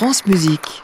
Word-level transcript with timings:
France 0.00 0.24
Musique. 0.24 0.82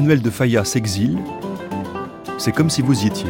Manuel 0.00 0.22
de 0.22 0.30
Falla 0.30 0.64
s'exile, 0.64 1.18
c'est 2.38 2.52
comme 2.52 2.70
si 2.70 2.82
vous 2.82 3.02
y 3.02 3.08
étiez. 3.08 3.26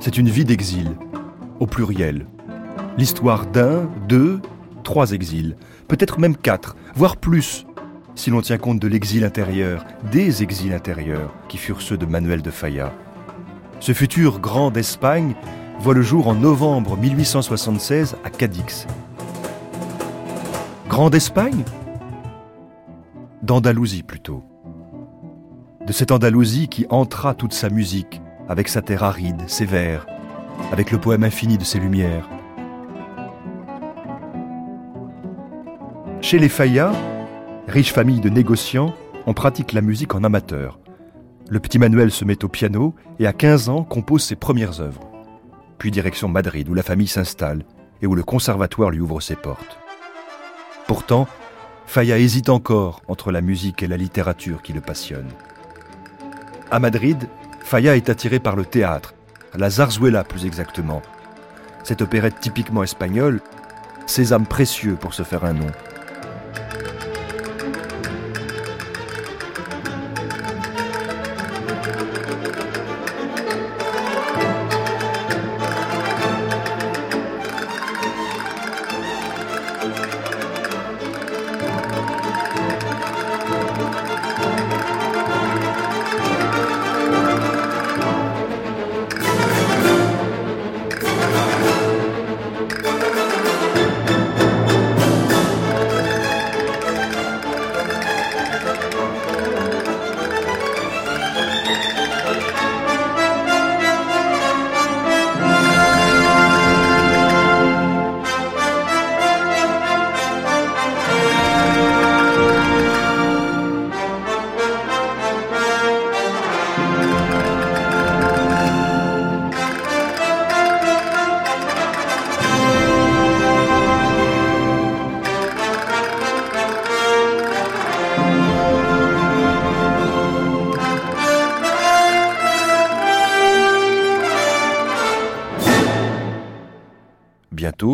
C'est 0.00 0.18
une 0.18 0.28
vie 0.28 0.44
d'exil, 0.44 0.96
au 1.60 1.66
pluriel. 1.68 2.26
L'histoire 2.96 3.46
d'un, 3.46 3.88
deux, 4.08 4.40
trois 4.88 5.12
exils, 5.12 5.54
peut-être 5.86 6.18
même 6.18 6.34
quatre, 6.34 6.74
voire 6.94 7.18
plus, 7.18 7.66
si 8.14 8.30
l'on 8.30 8.40
tient 8.40 8.56
compte 8.56 8.80
de 8.80 8.88
l'exil 8.88 9.22
intérieur, 9.22 9.84
des 10.10 10.42
exils 10.42 10.72
intérieurs 10.72 11.30
qui 11.50 11.58
furent 11.58 11.82
ceux 11.82 11.98
de 11.98 12.06
Manuel 12.06 12.40
de 12.40 12.50
Falla. 12.50 12.94
Ce 13.80 13.92
futur 13.92 14.40
grand 14.40 14.70
d'Espagne 14.70 15.34
voit 15.78 15.92
le 15.92 16.00
jour 16.00 16.26
en 16.26 16.34
novembre 16.34 16.96
1876 16.96 18.16
à 18.24 18.30
Cadix. 18.30 18.86
Grand 20.88 21.10
d'Espagne? 21.10 21.64
D'Andalousie 23.42 24.02
plutôt. 24.02 24.42
De 25.86 25.92
cette 25.92 26.12
Andalousie 26.12 26.68
qui 26.68 26.86
entra 26.88 27.34
toute 27.34 27.52
sa 27.52 27.68
musique, 27.68 28.22
avec 28.48 28.68
sa 28.68 28.80
terre 28.80 29.02
aride, 29.02 29.42
ses 29.48 29.66
vers, 29.66 30.06
avec 30.72 30.92
le 30.92 30.98
poème 30.98 31.24
infini 31.24 31.58
de 31.58 31.64
ses 31.64 31.78
lumières, 31.78 32.26
Chez 36.20 36.38
les 36.38 36.48
Fayas, 36.48 36.92
riche 37.68 37.92
famille 37.92 38.20
de 38.20 38.28
négociants, 38.28 38.92
on 39.26 39.34
pratique 39.34 39.72
la 39.72 39.80
musique 39.80 40.14
en 40.14 40.24
amateur. 40.24 40.78
Le 41.48 41.60
petit 41.60 41.78
Manuel 41.78 42.10
se 42.10 42.24
met 42.24 42.44
au 42.44 42.48
piano 42.48 42.94
et 43.18 43.26
à 43.26 43.32
15 43.32 43.68
ans 43.68 43.84
compose 43.84 44.24
ses 44.24 44.36
premières 44.36 44.80
œuvres. 44.80 45.08
Puis 45.78 45.90
direction 45.90 46.28
Madrid 46.28 46.68
où 46.68 46.74
la 46.74 46.82
famille 46.82 47.06
s'installe 47.06 47.64
et 48.02 48.06
où 48.06 48.14
le 48.14 48.24
conservatoire 48.24 48.90
lui 48.90 49.00
ouvre 49.00 49.20
ses 49.20 49.36
portes. 49.36 49.78
Pourtant, 50.86 51.28
Faya 51.86 52.18
hésite 52.18 52.48
encore 52.48 53.00
entre 53.08 53.30
la 53.30 53.40
musique 53.40 53.82
et 53.82 53.88
la 53.88 53.96
littérature 53.96 54.60
qui 54.60 54.72
le 54.72 54.80
passionnent. 54.80 55.32
À 56.70 56.80
Madrid, 56.80 57.28
Faya 57.60 57.96
est 57.96 58.10
attiré 58.10 58.40
par 58.40 58.56
le 58.56 58.64
théâtre, 58.64 59.14
la 59.54 59.70
zarzuela 59.70 60.24
plus 60.24 60.44
exactement. 60.44 61.00
Cette 61.84 62.02
opérette 62.02 62.40
typiquement 62.40 62.82
espagnole, 62.82 63.40
sésame 64.06 64.46
précieux 64.46 64.96
pour 64.96 65.14
se 65.14 65.22
faire 65.22 65.44
un 65.44 65.54
nom. 65.54 65.70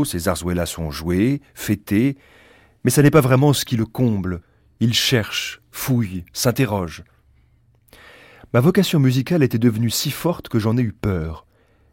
Ces 0.04 0.20
zarzuelas 0.20 0.66
sont 0.66 0.90
joués, 0.90 1.40
fêtés, 1.54 2.16
mais 2.84 2.90
ça 2.90 3.02
n'est 3.02 3.10
pas 3.10 3.20
vraiment 3.20 3.52
ce 3.52 3.64
qui 3.64 3.76
le 3.76 3.86
comble. 3.86 4.42
Il 4.80 4.94
cherche, 4.94 5.62
fouille, 5.70 6.24
s'interroge. 6.32 7.04
Ma 8.52 8.60
vocation 8.60 9.00
musicale 9.00 9.42
était 9.42 9.58
devenue 9.58 9.90
si 9.90 10.10
forte 10.10 10.48
que 10.48 10.58
j'en 10.58 10.76
ai 10.76 10.82
eu 10.82 10.92
peur. 10.92 11.46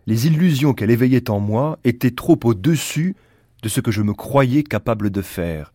Les 0.07 0.27
illusions 0.27 0.73
qu'elle 0.73 0.91
éveillait 0.91 1.29
en 1.29 1.39
moi 1.39 1.79
étaient 1.83 2.11
trop 2.11 2.39
au-dessus 2.43 3.15
de 3.63 3.69
ce 3.69 3.81
que 3.81 3.91
je 3.91 4.01
me 4.01 4.13
croyais 4.13 4.63
capable 4.63 5.09
de 5.09 5.21
faire. 5.21 5.73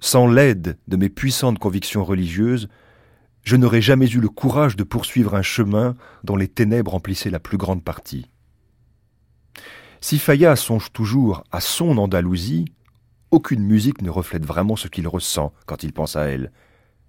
Sans 0.00 0.28
l'aide 0.28 0.78
de 0.86 0.96
mes 0.96 1.08
puissantes 1.08 1.58
convictions 1.58 2.04
religieuses, 2.04 2.68
je 3.42 3.56
n'aurais 3.56 3.80
jamais 3.80 4.08
eu 4.08 4.20
le 4.20 4.28
courage 4.28 4.76
de 4.76 4.84
poursuivre 4.84 5.34
un 5.34 5.42
chemin 5.42 5.96
dont 6.22 6.36
les 6.36 6.48
ténèbres 6.48 6.92
remplissaient 6.92 7.30
la 7.30 7.40
plus 7.40 7.56
grande 7.56 7.82
partie. 7.82 8.26
Si 10.00 10.18
Faya 10.18 10.54
songe 10.56 10.92
toujours 10.92 11.44
à 11.50 11.60
son 11.60 11.98
Andalousie, 11.98 12.66
aucune 13.30 13.62
musique 13.62 14.02
ne 14.02 14.10
reflète 14.10 14.46
vraiment 14.46 14.76
ce 14.76 14.88
qu'il 14.88 15.08
ressent 15.08 15.52
quand 15.66 15.82
il 15.82 15.92
pense 15.92 16.16
à 16.16 16.26
elle, 16.26 16.52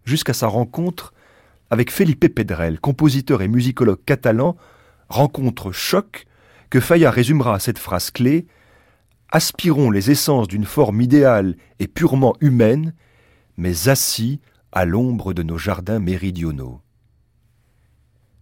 jusqu'à 0.06 0.34
sa 0.34 0.48
rencontre 0.48 1.14
avec 1.70 1.92
Felipe 1.92 2.34
Pedrel, 2.34 2.80
compositeur 2.80 3.42
et 3.42 3.48
musicologue 3.48 4.04
catalan, 4.06 4.58
rencontre 5.08 5.72
choc 5.72 6.26
que 6.70 6.80
Faya 6.80 7.12
résumera 7.12 7.56
à 7.56 7.60
cette 7.60 7.80
phrase 7.80 8.12
clé 8.12 8.48
Aspirons 9.32 9.92
les 9.92 10.10
essences 10.10 10.48
d'une 10.48 10.66
forme 10.66 11.02
idéale 11.02 11.56
et 11.78 11.88
purement 11.88 12.36
humaine, 12.42 12.96
mais 13.58 13.88
assis 13.88 14.42
à 14.72 14.86
l'ombre 14.86 15.34
de 15.34 15.44
nos 15.44 15.60
jardins 15.60 16.00
méridionaux. 16.00 16.82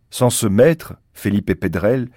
Sans 0.09 0.29
ce 0.29 0.47
maître, 0.47 0.95
Felipe 1.13 1.53
Pedrel, 1.59 2.09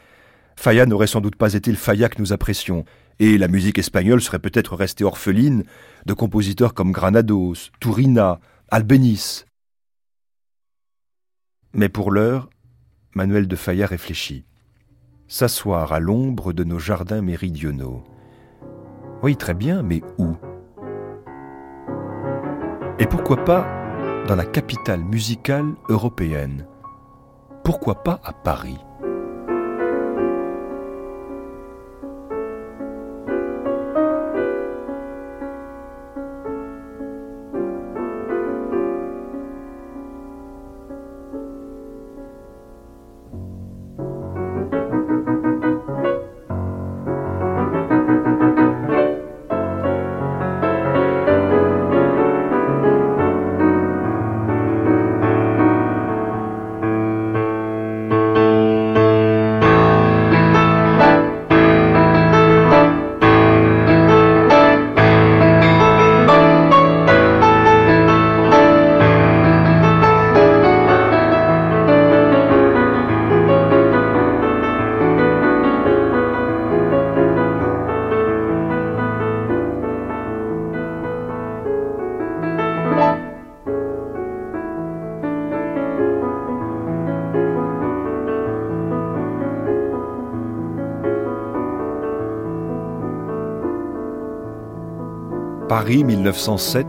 Faya 0.60 0.84
n'aurait 0.84 1.06
sans 1.06 1.22
doute 1.22 1.36
pas 1.36 1.54
été 1.54 1.70
le 1.70 1.78
Faya 1.78 2.10
que 2.10 2.20
nous 2.20 2.34
apprécions, 2.34 2.84
et 3.18 3.38
la 3.38 3.48
musique 3.48 3.78
espagnole 3.78 4.20
serait 4.20 4.40
peut-être 4.40 4.76
restée 4.76 5.04
orpheline 5.04 5.64
de 6.04 6.12
compositeurs 6.12 6.74
comme 6.74 6.92
Granados, 6.92 7.70
Turina, 7.80 8.40
Albeniz. 8.70 9.46
Mais 11.72 11.88
pour 11.88 12.10
l'heure, 12.10 12.50
Manuel 13.14 13.48
de 13.48 13.56
Faya 13.56 13.86
réfléchit. 13.86 14.44
S'asseoir 15.28 15.94
à 15.94 15.98
l'ombre 15.98 16.52
de 16.52 16.62
nos 16.62 16.78
jardins 16.78 17.22
méridionaux. 17.22 18.04
Oui, 19.22 19.36
très 19.36 19.54
bien, 19.54 19.82
mais 19.82 20.02
où? 20.18 20.36
Et 22.98 23.06
pourquoi 23.06 23.42
pas 23.46 23.66
dans 24.28 24.36
la 24.36 24.44
capitale 24.44 25.04
musicale 25.04 25.72
européenne? 25.88 26.66
Pourquoi 27.64 28.02
pas 28.02 28.20
à 28.22 28.34
Paris? 28.34 28.76
Paris 95.80 96.04
1907 96.04 96.86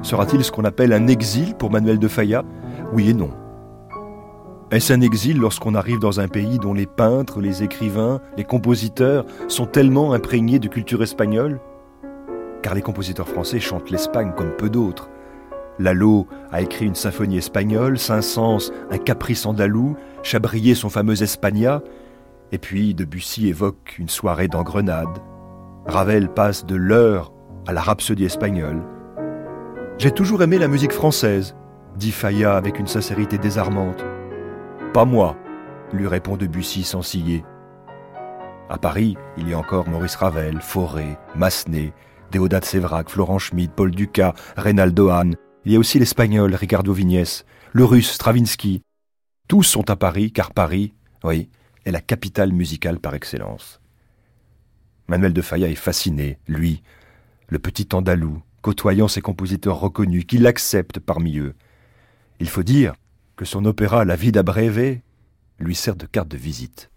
sera-t-il 0.00 0.44
ce 0.44 0.52
qu'on 0.52 0.62
appelle 0.62 0.92
un 0.92 1.08
exil 1.08 1.56
pour 1.56 1.72
Manuel 1.72 1.98
de 1.98 2.06
Falla? 2.06 2.44
Oui 2.92 3.10
et 3.10 3.12
non. 3.12 3.30
Est-ce 4.70 4.92
un 4.92 5.00
exil 5.00 5.40
lorsqu'on 5.40 5.74
arrive 5.74 5.98
dans 5.98 6.20
un 6.20 6.28
pays 6.28 6.60
dont 6.60 6.72
les 6.72 6.86
peintres, 6.86 7.40
les 7.40 7.64
écrivains, 7.64 8.20
les 8.36 8.44
compositeurs 8.44 9.26
sont 9.48 9.66
tellement 9.66 10.12
imprégnés 10.12 10.60
de 10.60 10.68
culture 10.68 11.02
espagnole? 11.02 11.58
Car 12.62 12.76
les 12.76 12.80
compositeurs 12.80 13.28
français 13.28 13.58
chantent 13.58 13.90
l'Espagne 13.90 14.32
comme 14.36 14.54
peu 14.56 14.70
d'autres. 14.70 15.10
Lalo 15.80 16.28
a 16.52 16.62
écrit 16.62 16.86
une 16.86 16.94
symphonie 16.94 17.38
espagnole, 17.38 17.98
Saint-Saëns 17.98 18.70
un 18.92 18.98
caprice 18.98 19.46
andalou, 19.46 19.96
Chabrier 20.22 20.76
son 20.76 20.90
fameux 20.90 21.24
Espagna, 21.24 21.82
et 22.52 22.58
puis 22.58 22.94
Debussy 22.94 23.48
évoque 23.48 23.96
une 23.98 24.08
soirée 24.08 24.46
dans 24.46 24.62
Grenade. 24.62 25.18
Ravel 25.86 26.28
passe 26.28 26.64
de 26.64 26.76
l'heure 26.76 27.32
à 27.66 27.72
la 27.72 27.80
rhapsodie 27.80 28.24
espagnole. 28.24 28.82
J'ai 29.98 30.10
toujours 30.10 30.42
aimé 30.42 30.58
la 30.58 30.68
musique 30.68 30.92
française, 30.92 31.56
dit 31.96 32.12
Faya 32.12 32.56
avec 32.56 32.78
une 32.78 32.86
sincérité 32.86 33.38
désarmante. 33.38 34.04
Pas 34.92 35.04
moi, 35.04 35.36
lui 35.92 36.06
répond 36.06 36.36
Debussy 36.36 36.84
sans 36.84 37.02
ciller. 37.02 37.44
À 38.70 38.78
Paris, 38.78 39.16
il 39.36 39.48
y 39.48 39.54
a 39.54 39.58
encore 39.58 39.88
Maurice 39.88 40.16
Ravel, 40.16 40.60
Fauré, 40.60 41.16
Massenet, 41.34 41.92
Déodat 42.30 42.60
Sévrac, 42.62 43.08
Florent 43.08 43.38
Schmidt, 43.38 43.72
Paul 43.74 43.90
Ducas, 43.90 44.34
Reynaldo 44.56 45.08
Hahn. 45.08 45.34
Il 45.64 45.72
y 45.72 45.76
a 45.76 45.78
aussi 45.78 45.98
l'espagnol 45.98 46.54
Ricardo 46.54 46.92
Vignès, 46.92 47.44
le 47.72 47.84
russe 47.84 48.12
Stravinsky. 48.12 48.82
Tous 49.48 49.62
sont 49.62 49.90
à 49.90 49.96
Paris, 49.96 50.32
car 50.32 50.52
Paris, 50.52 50.94
oui, 51.24 51.48
est 51.84 51.90
la 51.90 52.00
capitale 52.00 52.52
musicale 52.52 53.00
par 53.00 53.14
excellence. 53.14 53.80
Manuel 55.08 55.32
de 55.32 55.40
Falla 55.40 55.68
est 55.68 55.74
fasciné, 55.74 56.38
lui, 56.46 56.82
le 57.48 57.58
petit 57.58 57.88
Andalou, 57.92 58.42
côtoyant 58.62 59.08
ses 59.08 59.20
compositeurs 59.20 59.80
reconnus, 59.80 60.24
qui 60.26 60.38
l'acceptent 60.38 61.00
parmi 61.00 61.38
eux. 61.38 61.54
Il 62.40 62.48
faut 62.48 62.62
dire 62.62 62.94
que 63.36 63.44
son 63.44 63.64
opéra 63.64 64.04
La 64.04 64.16
vie 64.16 64.32
d'Abreve 64.32 64.98
lui 65.58 65.74
sert 65.74 65.96
de 65.96 66.06
carte 66.06 66.28
de 66.28 66.36
visite. 66.36 66.90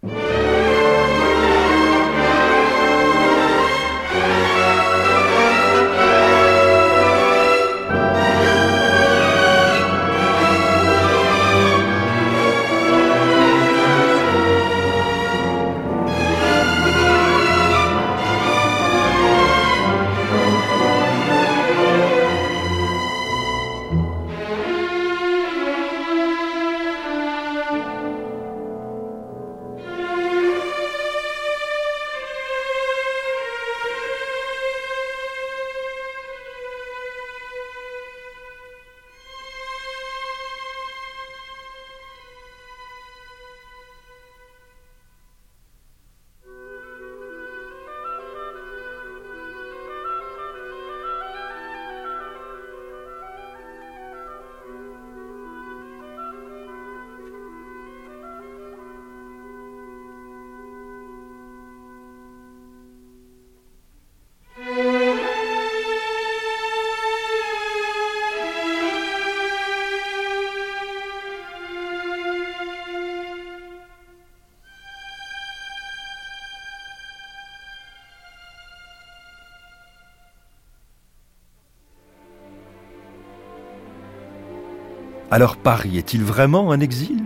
Alors 85.31 85.55
Paris 85.55 85.97
est-il 85.97 86.21
vraiment 86.23 86.73
un 86.73 86.81
exil? 86.81 87.23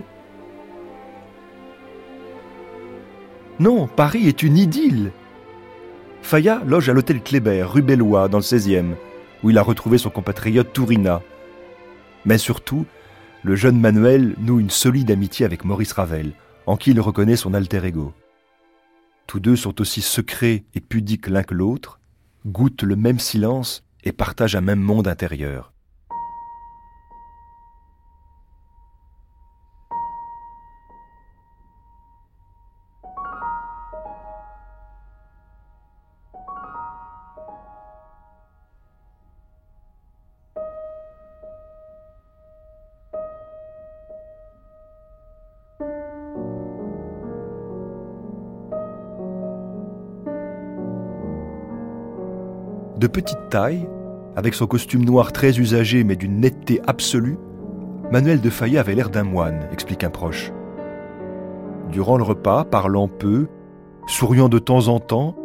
Non, 3.58 3.88
Paris 3.88 4.28
est 4.28 4.44
une 4.44 4.56
idylle. 4.56 5.10
Faya 6.22 6.62
loge 6.64 6.88
à 6.88 6.92
l'hôtel 6.92 7.20
Kléber, 7.20 7.64
rue 7.64 7.82
Bellois, 7.82 8.28
dans 8.28 8.38
le 8.38 8.44
16e, 8.44 8.94
où 9.42 9.50
il 9.50 9.58
a 9.58 9.62
retrouvé 9.62 9.98
son 9.98 10.10
compatriote 10.10 10.72
Tourina. 10.72 11.20
Mais 12.24 12.38
surtout, 12.38 12.86
le 13.42 13.56
jeune 13.56 13.80
Manuel 13.80 14.36
noue 14.38 14.60
une 14.60 14.70
solide 14.70 15.10
amitié 15.10 15.44
avec 15.44 15.64
Maurice 15.64 15.92
Ravel, 15.92 16.32
en 16.66 16.76
qui 16.76 16.92
il 16.92 17.00
reconnaît 17.00 17.34
son 17.34 17.54
alter 17.54 17.84
ego. 17.84 18.14
Tous 19.26 19.40
deux 19.40 19.56
sont 19.56 19.80
aussi 19.80 20.00
secrets 20.00 20.62
et 20.76 20.80
pudiques 20.80 21.26
l'un 21.26 21.42
que 21.42 21.54
l'autre, 21.54 21.98
goûtent 22.46 22.84
le 22.84 22.94
même 22.94 23.18
silence 23.18 23.82
et 24.04 24.12
partagent 24.12 24.54
un 24.54 24.60
même 24.60 24.80
monde 24.80 25.08
intérieur. 25.08 25.72
De 53.06 53.12
petite 53.12 53.50
taille, 53.50 53.88
avec 54.34 54.54
son 54.54 54.66
costume 54.66 55.04
noir 55.04 55.30
très 55.30 55.60
usagé 55.60 56.02
mais 56.02 56.16
d'une 56.16 56.40
netteté 56.40 56.80
absolue, 56.88 57.38
Manuel 58.10 58.40
de 58.40 58.50
Fayet 58.50 58.78
avait 58.78 58.96
l'air 58.96 59.10
d'un 59.10 59.22
moine, 59.22 59.68
explique 59.70 60.02
un 60.02 60.10
proche. 60.10 60.50
Durant 61.92 62.16
le 62.16 62.24
repas, 62.24 62.64
parlant 62.64 63.06
peu, 63.06 63.46
souriant 64.08 64.48
de 64.48 64.58
temps 64.58 64.88
en 64.88 64.98
temps, 64.98 65.36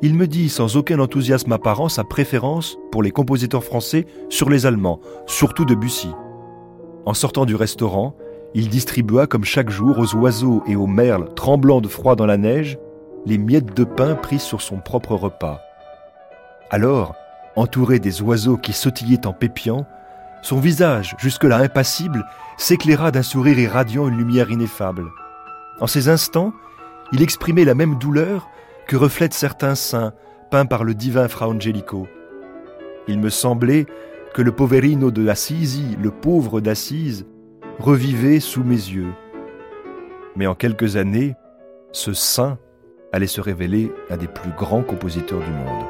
il 0.00 0.14
me 0.14 0.28
dit 0.28 0.48
sans 0.48 0.76
aucun 0.76 1.00
enthousiasme 1.00 1.50
apparent 1.50 1.88
sa 1.88 2.04
préférence 2.04 2.78
pour 2.92 3.02
les 3.02 3.10
compositeurs 3.10 3.64
français 3.64 4.06
sur 4.28 4.48
les 4.48 4.64
Allemands, 4.64 5.00
surtout 5.26 5.64
de 5.64 5.74
Bussy. 5.74 6.12
En 7.04 7.14
sortant 7.14 7.46
du 7.46 7.56
restaurant, 7.56 8.14
il 8.54 8.68
distribua 8.68 9.26
comme 9.26 9.44
chaque 9.44 9.70
jour 9.70 9.98
aux 9.98 10.14
oiseaux 10.14 10.62
et 10.68 10.76
aux 10.76 10.86
merles 10.86 11.34
tremblant 11.34 11.80
de 11.80 11.88
froid 11.88 12.14
dans 12.14 12.26
la 12.26 12.36
neige 12.36 12.78
les 13.26 13.38
miettes 13.38 13.76
de 13.76 13.82
pain 13.82 14.14
prises 14.14 14.42
sur 14.42 14.60
son 14.60 14.76
propre 14.78 15.16
repas. 15.16 15.58
Alors, 16.70 17.14
entouré 17.56 17.98
des 17.98 18.20
oiseaux 18.22 18.56
qui 18.56 18.72
sautillaient 18.72 19.26
en 19.26 19.32
pépiant, 19.32 19.86
son 20.42 20.60
visage, 20.60 21.16
jusque-là 21.18 21.58
impassible, 21.58 22.24
s'éclaira 22.58 23.10
d'un 23.10 23.22
sourire 23.22 23.58
irradiant 23.58 24.08
une 24.08 24.18
lumière 24.18 24.50
ineffable. 24.50 25.06
En 25.80 25.86
ces 25.86 26.08
instants, 26.08 26.52
il 27.12 27.22
exprimait 27.22 27.64
la 27.64 27.74
même 27.74 27.96
douleur 27.96 28.48
que 28.86 28.96
reflètent 28.96 29.34
certains 29.34 29.74
saints 29.74 30.12
peints 30.50 30.66
par 30.66 30.84
le 30.84 30.94
divin 30.94 31.28
Fra 31.28 31.48
Angelico. 31.48 32.06
Il 33.06 33.18
me 33.18 33.30
semblait 33.30 33.86
que 34.34 34.42
le 34.42 34.52
poverino 34.52 35.10
de 35.10 35.28
Assisi, 35.28 35.96
le 36.00 36.10
pauvre 36.10 36.60
d'Assise, 36.60 37.26
revivait 37.78 38.40
sous 38.40 38.62
mes 38.62 38.74
yeux. 38.74 39.12
Mais 40.36 40.46
en 40.46 40.54
quelques 40.54 40.96
années, 40.96 41.34
ce 41.92 42.12
saint 42.12 42.58
allait 43.12 43.26
se 43.26 43.40
révéler 43.40 43.90
un 44.10 44.16
des 44.16 44.28
plus 44.28 44.50
grands 44.56 44.82
compositeurs 44.82 45.40
du 45.40 45.50
monde. 45.50 45.84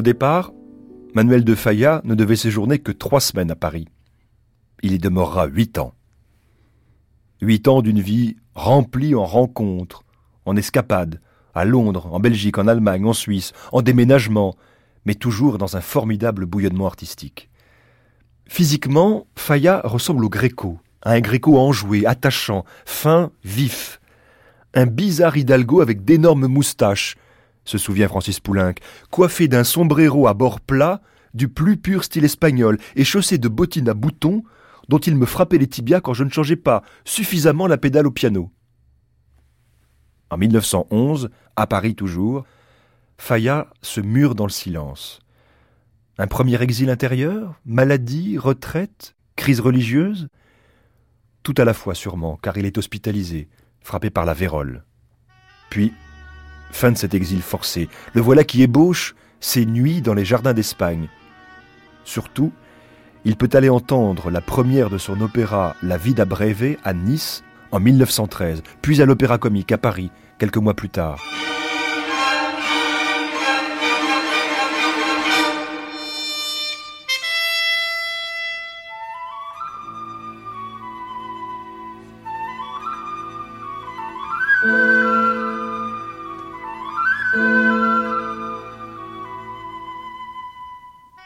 Au 0.00 0.02
départ, 0.02 0.54
Manuel 1.14 1.44
de 1.44 1.54
Falla 1.54 2.00
ne 2.04 2.14
devait 2.14 2.34
séjourner 2.34 2.78
que 2.78 2.90
trois 2.90 3.20
semaines 3.20 3.50
à 3.50 3.54
Paris. 3.54 3.86
Il 4.82 4.92
y 4.94 4.98
demeurera 4.98 5.44
huit 5.44 5.76
ans. 5.76 5.92
Huit 7.42 7.68
ans 7.68 7.82
d'une 7.82 8.00
vie 8.00 8.36
remplie 8.54 9.14
en 9.14 9.26
rencontres, 9.26 10.04
en 10.46 10.56
escapades, 10.56 11.20
à 11.54 11.66
Londres, 11.66 12.08
en 12.10 12.18
Belgique, 12.18 12.56
en 12.56 12.66
Allemagne, 12.66 13.04
en 13.04 13.12
Suisse, 13.12 13.52
en 13.72 13.82
déménagement, 13.82 14.56
mais 15.04 15.14
toujours 15.14 15.58
dans 15.58 15.76
un 15.76 15.82
formidable 15.82 16.46
bouillonnement 16.46 16.86
artistique. 16.86 17.50
Physiquement, 18.46 19.26
Faya 19.36 19.82
ressemble 19.84 20.24
au 20.24 20.30
Gréco, 20.30 20.78
à 21.02 21.12
un 21.12 21.20
Gréco 21.20 21.58
enjoué, 21.58 22.06
attachant, 22.06 22.64
fin, 22.86 23.32
vif. 23.44 24.00
Un 24.72 24.86
bizarre 24.86 25.36
hidalgo 25.36 25.82
avec 25.82 26.06
d'énormes 26.06 26.46
moustaches, 26.46 27.16
se 27.64 27.78
souvient 27.78 28.08
Francis 28.08 28.40
Poulenc, 28.40 28.74
coiffé 29.10 29.48
d'un 29.48 29.64
sombrero 29.64 30.26
à 30.26 30.34
bord 30.34 30.60
plat, 30.60 31.00
du 31.34 31.48
plus 31.48 31.76
pur 31.76 32.04
style 32.04 32.24
espagnol, 32.24 32.78
et 32.96 33.04
chaussé 33.04 33.38
de 33.38 33.48
bottines 33.48 33.88
à 33.88 33.94
boutons, 33.94 34.42
dont 34.88 34.98
il 34.98 35.16
me 35.16 35.26
frappait 35.26 35.58
les 35.58 35.68
tibias 35.68 36.00
quand 36.00 36.14
je 36.14 36.24
ne 36.24 36.30
changeais 36.30 36.56
pas 36.56 36.82
suffisamment 37.04 37.66
la 37.66 37.78
pédale 37.78 38.06
au 38.06 38.10
piano. 38.10 38.50
En 40.30 40.36
1911, 40.36 41.30
à 41.56 41.66
Paris 41.66 41.94
toujours, 41.94 42.44
Faya 43.18 43.68
se 43.82 44.00
mure 44.00 44.34
dans 44.34 44.46
le 44.46 44.50
silence. 44.50 45.20
Un 46.18 46.26
premier 46.26 46.60
exil 46.62 46.90
intérieur 46.90 47.60
Maladie 47.64 48.38
Retraite 48.38 49.14
Crise 49.40 49.60
religieuse? 49.60 50.28
Tout 51.42 51.54
à 51.56 51.64
la 51.64 51.72
fois 51.72 51.94
sûrement, 51.94 52.38
car 52.42 52.58
il 52.58 52.66
est 52.66 52.76
hospitalisé, 52.76 53.48
frappé 53.80 54.10
par 54.10 54.26
la 54.26 54.34
vérole. 54.34 54.84
Puis, 55.70 55.94
fin 56.70 56.92
de 56.92 56.98
cet 56.98 57.14
exil 57.14 57.42
forcé, 57.42 57.88
le 58.14 58.20
voilà 58.20 58.44
qui 58.44 58.62
ébauche 58.62 59.14
ses 59.40 59.66
nuits 59.66 60.02
dans 60.02 60.14
les 60.14 60.24
jardins 60.24 60.52
d'Espagne. 60.52 61.08
Surtout, 62.04 62.52
il 63.24 63.36
peut 63.36 63.50
aller 63.52 63.68
entendre 63.68 64.30
la 64.30 64.40
première 64.40 64.90
de 64.90 64.98
son 64.98 65.20
opéra 65.20 65.76
La 65.82 65.98
Vida 65.98 66.24
Breve 66.24 66.76
à 66.84 66.94
Nice 66.94 67.42
en 67.70 67.80
1913, 67.80 68.62
puis 68.82 69.02
à 69.02 69.06
l'Opéra 69.06 69.38
Comique 69.38 69.72
à 69.72 69.78
Paris 69.78 70.10
quelques 70.38 70.56
mois 70.56 70.74
plus 70.74 70.88
tard. 70.88 71.22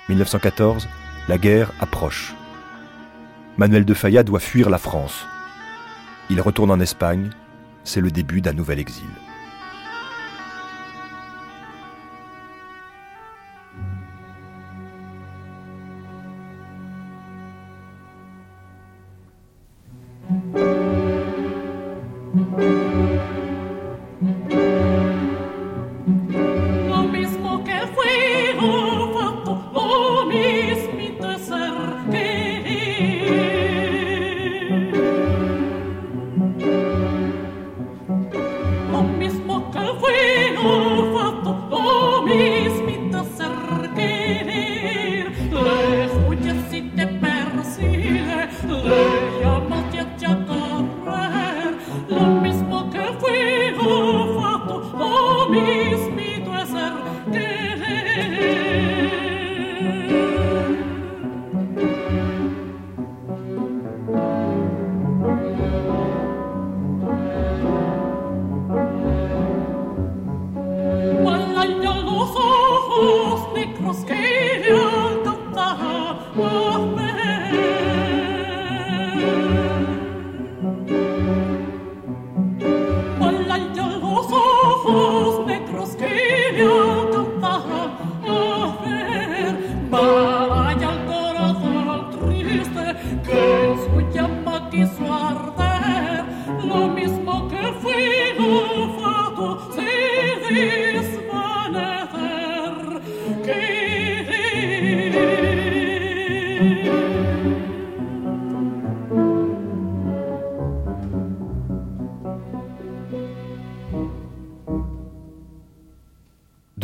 1914, 0.08 0.86
la 1.28 1.38
guerre 1.38 1.72
approche. 1.80 2.34
Manuel 3.56 3.86
de 3.86 3.94
Falla 3.94 4.22
doit 4.22 4.40
fuir 4.40 4.68
la 4.68 4.76
France. 4.76 5.26
Il 6.28 6.40
retourne 6.42 6.70
en 6.70 6.80
Espagne, 6.80 7.30
c'est 7.84 8.02
le 8.02 8.10
début 8.10 8.42
d'un 8.42 8.52
nouvel 8.52 8.80
exil. 8.80 9.08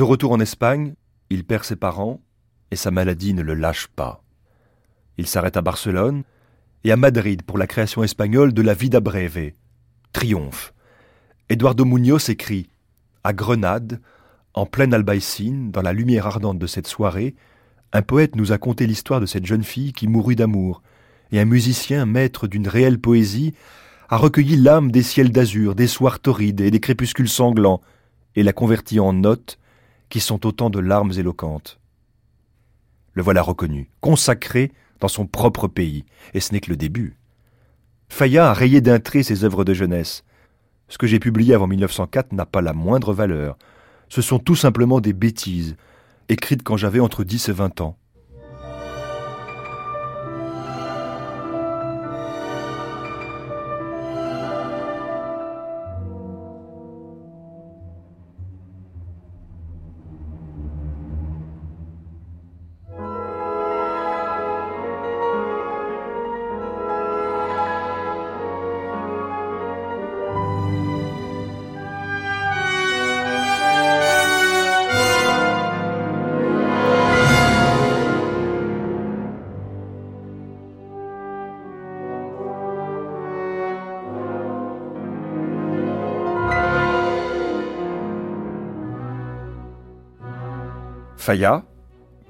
De 0.00 0.04
retour 0.04 0.32
en 0.32 0.40
Espagne, 0.40 0.94
il 1.28 1.44
perd 1.44 1.62
ses 1.62 1.76
parents 1.76 2.22
et 2.70 2.76
sa 2.76 2.90
maladie 2.90 3.34
ne 3.34 3.42
le 3.42 3.52
lâche 3.52 3.86
pas. 3.88 4.24
Il 5.18 5.26
s'arrête 5.26 5.58
à 5.58 5.60
Barcelone 5.60 6.22
et 6.84 6.90
à 6.90 6.96
Madrid 6.96 7.42
pour 7.42 7.58
la 7.58 7.66
création 7.66 8.02
espagnole 8.02 8.54
de 8.54 8.62
La 8.62 8.72
Vida 8.72 9.00
Breve. 9.00 9.52
Triomphe. 10.14 10.72
Eduardo 11.50 11.84
Muñoz 11.84 12.30
écrit 12.30 12.70
À 13.24 13.34
Grenade, 13.34 14.00
en 14.54 14.64
pleine 14.64 14.94
albaïcine, 14.94 15.70
dans 15.70 15.82
la 15.82 15.92
lumière 15.92 16.26
ardente 16.26 16.58
de 16.58 16.66
cette 16.66 16.86
soirée, 16.86 17.34
un 17.92 18.00
poète 18.00 18.36
nous 18.36 18.52
a 18.52 18.56
conté 18.56 18.86
l'histoire 18.86 19.20
de 19.20 19.26
cette 19.26 19.44
jeune 19.44 19.64
fille 19.64 19.92
qui 19.92 20.08
mourut 20.08 20.34
d'amour, 20.34 20.80
et 21.30 21.40
un 21.40 21.44
musicien, 21.44 22.06
maître 22.06 22.46
d'une 22.46 22.68
réelle 22.68 23.00
poésie, 23.00 23.52
a 24.08 24.16
recueilli 24.16 24.56
l'âme 24.56 24.92
des 24.92 25.02
ciels 25.02 25.30
d'azur, 25.30 25.74
des 25.74 25.88
soirs 25.88 26.20
torrides 26.20 26.62
et 26.62 26.70
des 26.70 26.80
crépuscules 26.80 27.28
sanglants, 27.28 27.82
et 28.34 28.42
l'a 28.42 28.54
convertie 28.54 28.98
en 28.98 29.12
notes 29.12 29.58
qui 30.10 30.20
sont 30.20 30.46
autant 30.46 30.68
de 30.68 30.78
larmes 30.78 31.12
éloquentes. 31.16 31.80
Le 33.14 33.22
voilà 33.22 33.42
reconnu, 33.42 33.88
consacré 34.00 34.72
dans 35.00 35.08
son 35.08 35.26
propre 35.26 35.66
pays, 35.66 36.04
et 36.34 36.40
ce 36.40 36.52
n'est 36.52 36.60
que 36.60 36.70
le 36.70 36.76
début. 36.76 37.16
Fayard 38.08 38.50
a 38.50 38.54
rayé 38.54 38.80
d'un 38.80 39.00
trait 39.00 39.22
ses 39.22 39.44
œuvres 39.44 39.64
de 39.64 39.72
jeunesse. 39.72 40.24
Ce 40.88 40.98
que 40.98 41.06
j'ai 41.06 41.20
publié 41.20 41.54
avant 41.54 41.68
1904 41.68 42.32
n'a 42.32 42.44
pas 42.44 42.60
la 42.60 42.72
moindre 42.72 43.14
valeur. 43.14 43.56
Ce 44.08 44.20
sont 44.20 44.38
tout 44.38 44.56
simplement 44.56 45.00
des 45.00 45.12
bêtises, 45.12 45.76
écrites 46.28 46.62
quand 46.62 46.76
j'avais 46.76 47.00
entre 47.00 47.24
10 47.24 47.48
et 47.48 47.52
20 47.52 47.80
ans. 47.80 47.96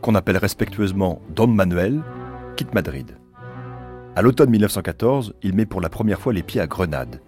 Qu'on 0.02 0.14
appelle 0.14 0.36
respectueusement 0.36 1.22
Don 1.34 1.46
Manuel, 1.46 2.02
quitte 2.56 2.74
Madrid. 2.74 3.16
À 4.14 4.20
l'automne 4.20 4.50
1914, 4.50 5.32
il 5.42 5.54
met 5.54 5.64
pour 5.64 5.80
la 5.80 5.88
première 5.88 6.20
fois 6.20 6.34
les 6.34 6.42
pieds 6.42 6.60
à 6.60 6.66
Grenade. 6.66 7.22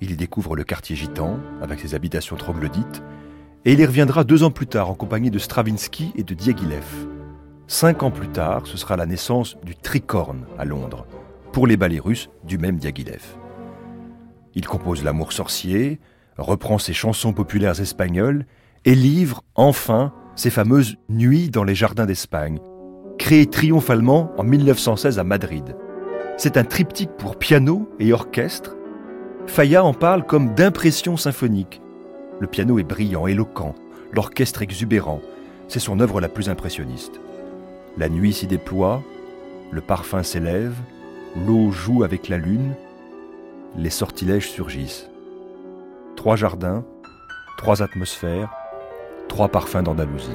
Il 0.00 0.10
y 0.10 0.16
découvre 0.16 0.56
le 0.56 0.64
quartier 0.64 0.96
gitan, 0.96 1.38
avec 1.60 1.80
ses 1.80 1.94
habitations 1.94 2.36
troglodytes, 2.36 3.02
et 3.66 3.74
il 3.74 3.80
y 3.80 3.84
reviendra 3.84 4.24
deux 4.24 4.42
ans 4.42 4.50
plus 4.50 4.66
tard 4.66 4.88
en 4.88 4.94
compagnie 4.94 5.30
de 5.30 5.38
Stravinsky 5.38 6.12
et 6.16 6.22
de 6.22 6.32
Diaghilev. 6.32 7.06
Cinq 7.66 8.02
ans 8.02 8.10
plus 8.10 8.28
tard, 8.28 8.66
ce 8.66 8.78
sera 8.78 8.96
la 8.96 9.04
naissance 9.04 9.58
du 9.64 9.76
Tricorne 9.76 10.46
à 10.58 10.64
Londres, 10.64 11.04
pour 11.52 11.66
les 11.66 11.76
ballets 11.76 12.00
russes 12.00 12.30
du 12.42 12.56
même 12.56 12.78
Diaghilev. 12.78 13.36
Il 14.54 14.66
compose 14.66 15.04
L'amour 15.04 15.34
sorcier, 15.34 16.00
reprend 16.38 16.78
ses 16.78 16.94
chansons 16.94 17.34
populaires 17.34 17.80
espagnoles 17.80 18.46
et 18.86 18.94
livre 18.94 19.44
enfin 19.54 20.14
ses 20.34 20.50
fameuses 20.50 20.96
Nuits 21.08 21.50
dans 21.50 21.64
les 21.64 21.74
jardins 21.74 22.06
d'Espagne, 22.06 22.58
créées 23.18 23.46
triomphalement 23.46 24.32
en 24.38 24.44
1916 24.44 25.18
à 25.18 25.24
Madrid. 25.24 25.76
C'est 26.36 26.56
un 26.56 26.64
triptyque 26.64 27.16
pour 27.18 27.36
piano 27.36 27.88
et 27.98 28.12
orchestre. 28.12 28.76
Faya 29.46 29.84
en 29.84 29.92
parle 29.92 30.24
comme 30.24 30.54
d'impression 30.54 31.16
symphonique. 31.16 31.82
Le 32.40 32.46
piano 32.46 32.78
est 32.78 32.84
brillant, 32.84 33.26
éloquent, 33.26 33.74
l'orchestre 34.12 34.62
exubérant. 34.62 35.20
C'est 35.68 35.78
son 35.78 36.00
œuvre 36.00 36.20
la 36.20 36.28
plus 36.28 36.48
impressionniste. 36.48 37.20
La 37.98 38.08
nuit 38.08 38.32
s'y 38.32 38.46
déploie, 38.46 39.02
le 39.70 39.80
parfum 39.80 40.22
s'élève, 40.22 40.74
l'eau 41.46 41.70
joue 41.70 42.04
avec 42.04 42.28
la 42.28 42.38
lune, 42.38 42.74
les 43.76 43.90
sortilèges 43.90 44.50
surgissent. 44.50 45.08
Trois 46.16 46.36
jardins, 46.36 46.84
trois 47.58 47.82
atmosphères, 47.82 48.50
trois 49.28 49.48
parfums 49.48 49.82
d'Andalousie. 49.82 50.30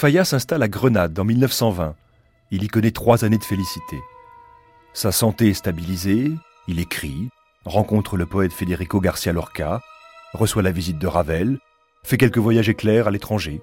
Faya 0.00 0.24
s'installe 0.24 0.62
à 0.62 0.68
Grenade 0.68 1.18
en 1.18 1.24
1920. 1.24 1.94
Il 2.52 2.62
y 2.64 2.68
connaît 2.68 2.90
trois 2.90 3.22
années 3.26 3.36
de 3.36 3.44
félicité. 3.44 4.00
Sa 4.94 5.12
santé 5.12 5.50
est 5.50 5.52
stabilisée, 5.52 6.32
il 6.66 6.80
écrit, 6.80 7.28
rencontre 7.66 8.16
le 8.16 8.24
poète 8.24 8.54
Federico 8.54 8.98
Garcia 8.98 9.34
Lorca, 9.34 9.82
reçoit 10.32 10.62
la 10.62 10.72
visite 10.72 10.98
de 10.98 11.06
Ravel, 11.06 11.58
fait 12.02 12.16
quelques 12.16 12.38
voyages 12.38 12.70
éclairs 12.70 13.08
à 13.08 13.10
l'étranger. 13.10 13.60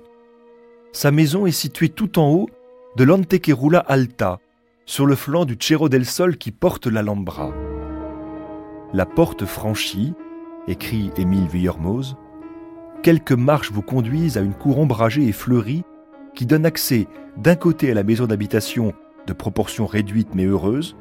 Sa 0.91 1.09
maison 1.09 1.47
est 1.47 1.51
située 1.51 1.89
tout 1.89 2.19
en 2.19 2.29
haut 2.29 2.49
de 2.97 3.03
l'Antequerula 3.03 3.79
Alta, 3.79 4.37
sur 4.85 5.07
le 5.07 5.15
flanc 5.15 5.43
du 5.43 5.57
Cerro 5.59 5.89
del 5.89 6.05
Sol 6.05 6.37
qui 6.37 6.51
porte 6.51 6.85
l'Alhambra. 6.85 7.51
La 8.93 9.07
porte 9.07 9.45
franchie, 9.45 10.13
écrit 10.67 11.09
Émile 11.17 11.47
Villermoz, 11.47 12.15
quelques 13.01 13.31
marches 13.31 13.71
vous 13.71 13.81
conduisent 13.81 14.37
à 14.37 14.41
une 14.41 14.53
cour 14.53 14.77
ombragée 14.77 15.27
et 15.27 15.33
fleurie 15.33 15.83
qui 16.37 16.45
donne 16.45 16.67
accès 16.67 17.07
d'un 17.35 17.55
côté 17.55 17.89
à 17.89 17.95
la 17.95 18.03
maison 18.03 18.27
d'habitation 18.27 18.93
de 19.25 19.33
proportions 19.33 19.87
réduites 19.87 20.35
mais 20.35 20.45
heureuses, 20.45 20.95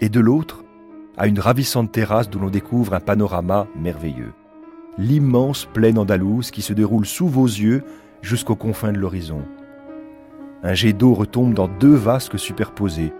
et 0.00 0.08
de 0.08 0.18
l'autre 0.18 0.64
à 1.18 1.26
une 1.26 1.40
ravissante 1.40 1.92
terrasse 1.92 2.30
d'où 2.30 2.38
l'on 2.38 2.48
découvre 2.48 2.94
un 2.94 3.00
panorama 3.00 3.66
merveilleux. 3.76 4.32
L'immense 4.96 5.66
plaine 5.66 5.98
andalouse 5.98 6.50
qui 6.50 6.62
se 6.62 6.72
déroule 6.72 7.04
sous 7.04 7.28
vos 7.28 7.44
yeux 7.44 7.82
jusqu'aux 8.22 8.56
confins 8.56 8.92
de 8.92 8.98
l'horizon. 8.98 9.42
Un 10.62 10.72
jet 10.72 10.94
d'eau 10.94 11.12
retombe 11.12 11.52
dans 11.52 11.68
deux 11.68 11.94
vasques 11.94 12.38
superposés. 12.38 13.12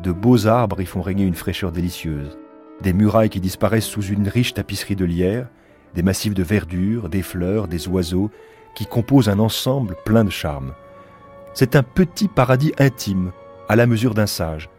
De 0.00 0.12
beaux 0.12 0.46
arbres 0.46 0.80
y 0.80 0.86
font 0.86 1.02
régner 1.02 1.24
une 1.24 1.34
fraîcheur 1.34 1.72
délicieuse. 1.72 2.38
Des 2.80 2.92
murailles 2.92 3.28
qui 3.28 3.40
disparaissent 3.40 3.86
sous 3.86 4.04
une 4.04 4.28
riche 4.28 4.54
tapisserie 4.54 4.96
de 4.96 5.04
lierre, 5.04 5.48
des 5.94 6.02
massifs 6.02 6.34
de 6.34 6.44
verdure, 6.44 7.08
des 7.08 7.22
fleurs, 7.22 7.66
des 7.66 7.88
oiseaux, 7.88 8.30
qui 8.76 8.86
composent 8.86 9.28
un 9.28 9.40
ensemble 9.40 9.96
plein 10.04 10.24
de 10.24 10.30
charme. 10.30 10.72
C'est 11.54 11.76
un 11.76 11.82
petit 11.82 12.28
paradis 12.28 12.72
intime, 12.78 13.32
à 13.68 13.76
la 13.76 13.86
mesure 13.86 14.14
d'un 14.14 14.26
sage. 14.26 14.70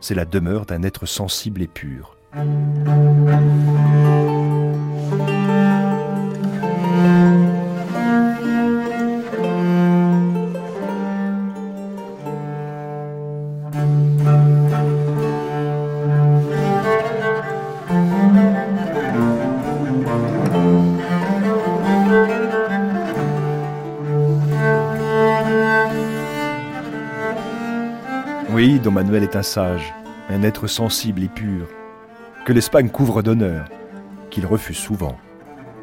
C'est 0.00 0.14
la 0.14 0.24
demeure 0.24 0.64
d'un 0.64 0.82
être 0.82 1.06
sensible 1.06 1.60
et 1.62 1.66
pur. 1.66 2.16
Manuel 28.94 29.24
est 29.24 29.34
un 29.34 29.42
sage, 29.42 29.92
un 30.30 30.44
être 30.44 30.68
sensible 30.68 31.24
et 31.24 31.28
pur, 31.28 31.66
que 32.46 32.52
l'Espagne 32.52 32.88
couvre 32.88 33.22
d'honneur, 33.22 33.64
qu'il 34.30 34.46
refuse 34.46 34.76
souvent, 34.76 35.16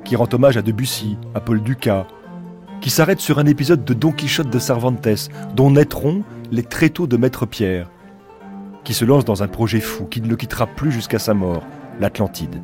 qui 0.06 0.15
rend 0.15 0.30
hommage 0.32 0.56
à 0.56 0.62
Debussy, 0.62 1.17
à 1.36 1.41
Paul 1.41 1.62
Dukas, 1.62 2.08
qui 2.80 2.89
s'arrête 2.89 3.19
sur 3.19 3.38
un 3.38 3.45
épisode 3.47 3.84
de 3.84 3.93
Don 3.93 4.13
Quichotte 4.13 4.50
de 4.50 4.60
Cervantes, 4.60 5.30
dont 5.54 5.71
naîtront 5.71 6.24
les 6.52 6.63
tréteaux 6.63 7.06
de 7.06 7.17
Maître 7.17 7.45
Pierre, 7.45 7.91
qui 8.86 8.93
se 8.93 9.04
lance 9.04 9.26
dans 9.26 9.43
un 9.43 9.50
projet 9.50 9.82
fou 9.82 10.06
qui 10.06 10.21
ne 10.21 10.30
le 10.30 10.38
quittera 10.38 10.65
plus 10.65 10.93
jusqu'à 10.93 11.19
sa 11.19 11.34
mort, 11.34 11.63
l'Atlantide. 12.00 12.62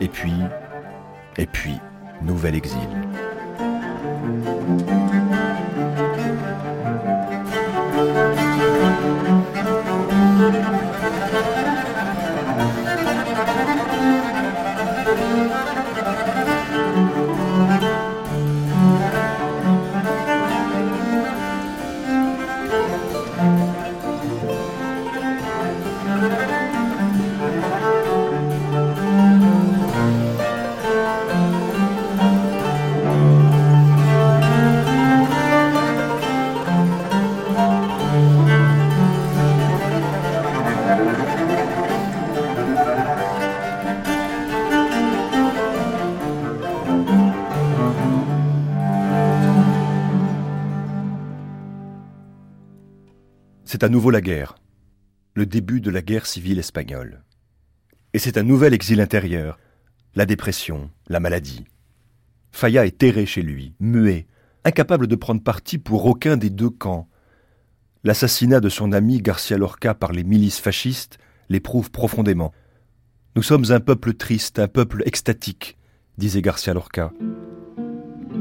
Et 0.00 0.08
puis, 0.08 0.34
et 1.38 1.46
puis, 1.46 1.74
nouvel 2.22 2.56
exil. 2.56 2.88
C'est 53.76 53.84
à 53.84 53.90
nouveau 53.90 54.10
la 54.10 54.22
guerre, 54.22 54.56
le 55.34 55.44
début 55.44 55.82
de 55.82 55.90
la 55.90 56.00
guerre 56.00 56.24
civile 56.24 56.58
espagnole. 56.58 57.22
Et 58.14 58.18
c'est 58.18 58.38
un 58.38 58.42
nouvel 58.42 58.72
exil 58.72 59.02
intérieur, 59.02 59.58
la 60.14 60.24
dépression, 60.24 60.90
la 61.08 61.20
maladie. 61.20 61.66
Faya 62.52 62.86
est 62.86 62.96
terré 62.96 63.26
chez 63.26 63.42
lui, 63.42 63.74
muet, 63.78 64.28
incapable 64.64 65.06
de 65.06 65.14
prendre 65.14 65.42
parti 65.42 65.76
pour 65.76 66.06
aucun 66.06 66.38
des 66.38 66.48
deux 66.48 66.70
camps. 66.70 67.06
L'assassinat 68.02 68.60
de 68.60 68.70
son 68.70 68.92
ami 68.92 69.20
Garcia 69.20 69.58
Lorca 69.58 69.92
par 69.92 70.12
les 70.12 70.24
milices 70.24 70.58
fascistes 70.58 71.18
l'éprouve 71.50 71.90
profondément. 71.90 72.52
Nous 73.34 73.42
sommes 73.42 73.70
un 73.72 73.80
peuple 73.80 74.14
triste, 74.14 74.58
un 74.58 74.68
peuple 74.68 75.02
extatique, 75.04 75.76
disait 76.16 76.40
Garcia 76.40 76.72
Lorca. 76.72 77.12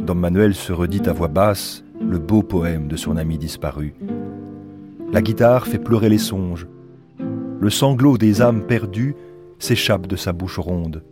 Dom 0.06 0.18
Manuel 0.18 0.56
se 0.56 0.72
redit 0.72 1.10
à 1.10 1.12
voix 1.12 1.28
basse 1.28 1.84
le 2.00 2.20
beau 2.20 2.42
poème 2.42 2.88
de 2.88 2.96
son 2.96 3.18
ami 3.18 3.38
disparu. 3.38 3.96
La 5.16 5.22
guitare 5.22 5.66
fait 5.66 5.80
pleurer 5.80 6.10
les 6.10 6.18
songes. 6.18 6.68
Le 7.62 7.70
sanglot 7.70 8.18
des 8.18 8.42
âmes 8.42 8.64
perdues 8.68 9.16
s'échappe 9.60 10.08
de 10.08 10.18
sa 10.18 10.34
bouche 10.34 10.60
ronde. 10.60 11.06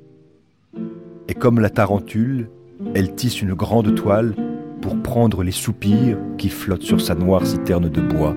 Et 1.30 1.34
comme 1.34 1.62
la 1.62 1.70
tarentule, 1.70 2.50
elle 2.96 3.16
tisse 3.16 3.42
une 3.42 3.54
grande 3.54 3.96
toile 3.96 4.36
pour 4.82 5.02
prendre 5.02 5.42
les 5.42 5.54
soupirs 5.54 6.18
qui 6.38 6.50
flottent 6.50 6.82
sur 6.82 7.00
sa 7.00 7.16
noire 7.16 7.48
citerne 7.48 7.88
de 7.88 8.02
bois. 8.02 8.36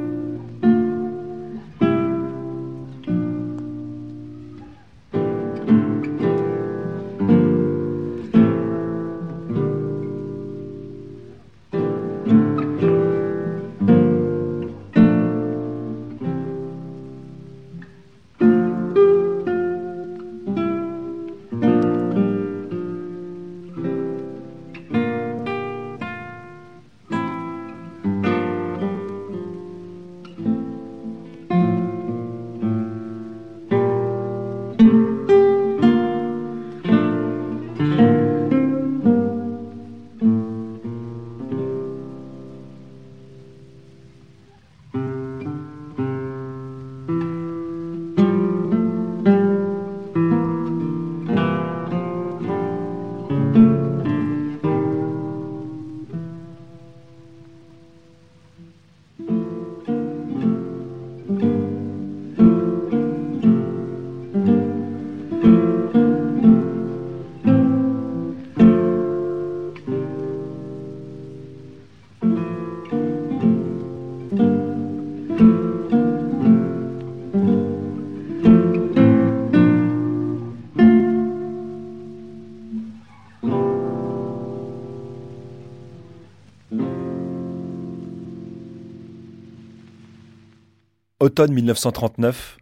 Automne 91.26 91.52
1939, 91.52 92.56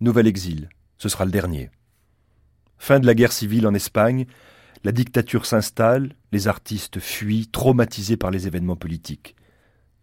nouvel 0.00 0.26
exil. 0.26 0.70
Ce 0.96 1.08
sera 1.08 1.24
le 1.24 1.30
dernier. 1.30 1.70
Fin 2.76 2.98
de 2.98 3.06
la 3.06 3.14
guerre 3.14 3.30
civile 3.30 3.64
en 3.64 3.74
Espagne, 3.74 4.26
la 4.82 4.90
dictature 4.90 5.46
s'installe, 5.46 6.16
les 6.32 6.48
artistes 6.48 6.98
fuient, 6.98 7.46
traumatisés 7.46 8.16
par 8.16 8.32
les 8.32 8.48
événements 8.48 8.74
politiques. 8.74 9.36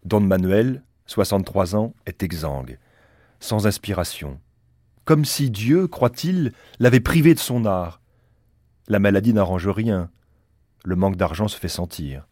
Don 0.06 0.20
Manuel, 0.20 0.82
63 1.04 1.76
ans, 1.76 1.92
est 2.06 2.22
exsangue, 2.22 2.78
sans 3.38 3.66
inspiration. 3.66 4.40
Comme 5.04 5.26
si 5.26 5.50
Dieu, 5.50 5.86
croit-il, 5.86 6.54
l'avait 6.78 7.00
privé 7.00 7.34
de 7.34 7.38
son 7.38 7.66
art. 7.66 8.00
La 8.88 8.98
maladie 8.98 9.34
n'arrange 9.34 9.68
rien. 9.68 10.10
Le 10.86 10.96
manque 10.96 11.16
d'argent 11.16 11.48
se 11.48 11.58
fait 11.58 11.68
sentir. 11.68 12.26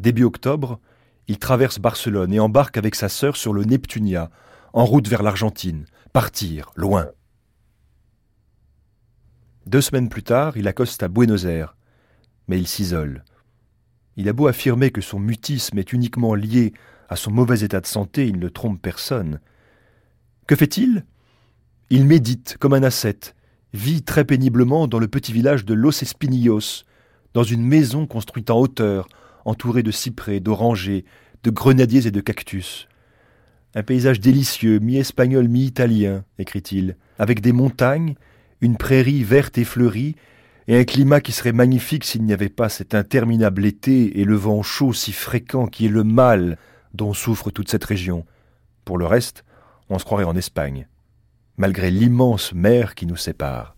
Début 0.00 0.24
octobre, 0.24 0.80
il 1.28 1.38
traverse 1.38 1.78
Barcelone 1.78 2.32
et 2.32 2.40
embarque 2.40 2.76
avec 2.76 2.96
sa 2.96 3.08
sœur 3.08 3.36
sur 3.36 3.52
le 3.52 3.62
Neptunia, 3.62 4.32
en 4.72 4.84
route 4.84 5.08
vers 5.08 5.22
l'Argentine, 5.22 5.84
partir, 6.12 6.70
loin. 6.76 7.08
Deux 9.66 9.80
semaines 9.80 10.08
plus 10.08 10.22
tard, 10.22 10.56
il 10.56 10.68
accoste 10.68 11.02
à 11.02 11.08
Buenos 11.08 11.44
Aires, 11.44 11.76
mais 12.48 12.58
il 12.58 12.66
s'isole. 12.66 13.24
Il 14.16 14.28
a 14.28 14.32
beau 14.32 14.46
affirmer 14.46 14.90
que 14.90 15.00
son 15.00 15.18
mutisme 15.18 15.78
est 15.78 15.92
uniquement 15.92 16.34
lié 16.34 16.72
à 17.08 17.16
son 17.16 17.30
mauvais 17.30 17.60
état 17.60 17.80
de 17.80 17.86
santé, 17.86 18.26
il 18.26 18.38
ne 18.38 18.48
trompe 18.48 18.80
personne. 18.80 19.40
Que 20.46 20.56
fait-il? 20.56 21.04
Il 21.90 22.04
médite 22.04 22.56
comme 22.58 22.74
un 22.74 22.82
ascète, 22.82 23.34
vit 23.72 24.02
très 24.02 24.24
péniblement 24.24 24.88
dans 24.88 24.98
le 24.98 25.08
petit 25.08 25.32
village 25.32 25.64
de 25.64 25.74
Los 25.74 26.02
Espinillos, 26.02 26.84
dans 27.34 27.42
une 27.42 27.64
maison 27.64 28.06
construite 28.06 28.50
en 28.50 28.58
hauteur, 28.58 29.08
entourée 29.44 29.82
de 29.82 29.90
cyprès, 29.90 30.40
d'orangers, 30.40 31.04
de 31.44 31.50
grenadiers 31.50 32.06
et 32.06 32.10
de 32.10 32.20
cactus. 32.20 32.88
Un 33.74 33.82
paysage 33.82 34.20
délicieux, 34.20 34.78
mi-espagnol, 34.78 35.46
mi-italien, 35.46 36.24
écrit-il, 36.38 36.96
avec 37.18 37.40
des 37.40 37.52
montagnes, 37.52 38.14
une 38.60 38.76
prairie 38.76 39.22
verte 39.22 39.58
et 39.58 39.64
fleurie, 39.64 40.16
et 40.68 40.78
un 40.78 40.84
climat 40.84 41.20
qui 41.20 41.32
serait 41.32 41.52
magnifique 41.52 42.04
s'il 42.04 42.24
n'y 42.24 42.32
avait 42.32 42.48
pas 42.48 42.68
cet 42.68 42.94
interminable 42.94 43.64
été 43.64 44.20
et 44.20 44.24
le 44.24 44.36
vent 44.36 44.62
chaud 44.62 44.92
si 44.92 45.12
fréquent 45.12 45.66
qui 45.66 45.86
est 45.86 45.90
le 45.90 46.04
mal 46.04 46.58
dont 46.94 47.14
souffre 47.14 47.50
toute 47.50 47.70
cette 47.70 47.84
région. 47.84 48.24
Pour 48.84 48.98
le 48.98 49.06
reste, 49.06 49.44
on 49.90 49.98
se 49.98 50.04
croirait 50.04 50.24
en 50.24 50.36
Espagne, 50.36 50.86
malgré 51.56 51.90
l'immense 51.90 52.52
mer 52.52 52.94
qui 52.94 53.06
nous 53.06 53.16
sépare. 53.16 53.76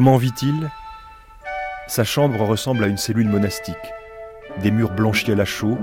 Comment 0.00 0.16
vit-il? 0.16 0.70
Sa 1.86 2.04
chambre 2.04 2.40
ressemble 2.40 2.84
à 2.84 2.86
une 2.86 2.96
cellule 2.96 3.28
monastique. 3.28 3.76
Des 4.62 4.70
murs 4.70 4.92
blanchis 4.92 5.30
à 5.30 5.34
la 5.34 5.44
chaux, 5.44 5.76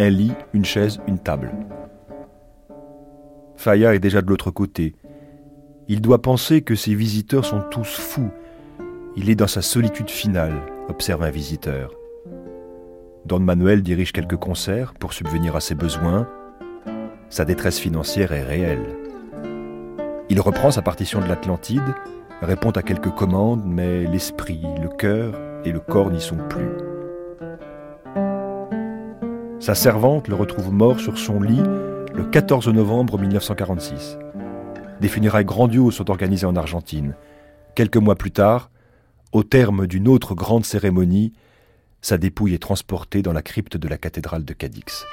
un 0.00 0.08
lit, 0.08 0.32
une 0.52 0.64
chaise, 0.64 0.98
une 1.06 1.20
table. 1.20 1.52
Faya 3.54 3.94
est 3.94 4.00
déjà 4.00 4.20
de 4.20 4.26
l'autre 4.26 4.50
côté. 4.50 4.96
Il 5.86 6.00
doit 6.00 6.22
penser 6.22 6.62
que 6.62 6.74
ses 6.74 6.96
visiteurs 6.96 7.44
sont 7.44 7.62
tous 7.70 8.00
fous. 8.00 8.32
Il 9.14 9.30
est 9.30 9.36
dans 9.36 9.46
sa 9.46 9.62
solitude 9.62 10.10
finale, 10.10 10.60
observe 10.88 11.22
un 11.22 11.30
visiteur. 11.30 11.94
Don 13.26 13.38
Manuel 13.38 13.84
dirige 13.84 14.10
quelques 14.10 14.38
concerts 14.38 14.92
pour 14.94 15.12
subvenir 15.12 15.54
à 15.54 15.60
ses 15.60 15.76
besoins. 15.76 16.26
Sa 17.30 17.44
détresse 17.44 17.78
financière 17.78 18.32
est 18.32 18.42
réelle. 18.42 18.96
Il 20.30 20.40
reprend 20.40 20.72
sa 20.72 20.82
partition 20.82 21.20
de 21.20 21.28
l'Atlantide, 21.28 21.94
répond 22.42 22.70
à 22.70 22.82
quelques 22.82 23.10
commandes, 23.10 23.64
mais 23.64 24.04
l'esprit, 24.04 24.62
le 24.82 24.88
cœur 24.88 25.34
et 25.64 25.72
le 25.72 25.80
corps 25.80 26.10
n'y 26.10 26.20
sont 26.20 26.38
plus. 26.48 26.68
Sa 29.60 29.74
servante 29.74 30.26
le 30.26 30.34
retrouve 30.34 30.72
mort 30.72 30.98
sur 30.98 31.18
son 31.18 31.40
lit 31.40 31.62
le 32.14 32.24
14 32.24 32.68
novembre 32.68 33.18
1946. 33.18 34.18
Des 35.00 35.08
funérailles 35.08 35.44
grandioses 35.44 35.94
sont 35.94 36.10
organisées 36.10 36.46
en 36.46 36.56
Argentine. 36.56 37.14
Quelques 37.74 37.96
mois 37.96 38.16
plus 38.16 38.32
tard, 38.32 38.70
au 39.32 39.44
terme 39.44 39.86
d'une 39.86 40.08
autre 40.08 40.34
grande 40.34 40.64
cérémonie, 40.64 41.32
sa 42.00 42.18
dépouille 42.18 42.54
est 42.54 42.62
transportée 42.62 43.22
dans 43.22 43.32
la 43.32 43.42
crypte 43.42 43.76
de 43.76 43.88
la 43.88 43.98
cathédrale 43.98 44.44
de 44.44 44.52
Cadix. 44.52 45.04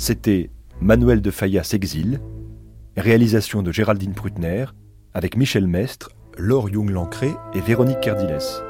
C'était 0.00 0.48
Manuel 0.80 1.20
de 1.20 1.30
Faya 1.30 1.62
s'exile, 1.62 2.22
réalisation 2.96 3.62
de 3.62 3.70
Géraldine 3.70 4.14
Prutner, 4.14 4.64
avec 5.12 5.36
Michel 5.36 5.66
Mestre, 5.66 6.12
Laure 6.38 6.70
Young-Lancré 6.70 7.34
et 7.52 7.60
Véronique 7.60 8.00
Kerdiles. 8.00 8.69